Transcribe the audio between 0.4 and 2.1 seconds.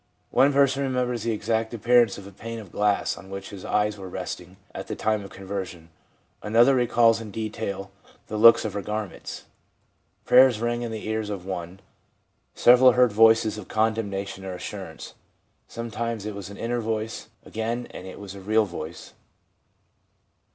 person remembers the exact appear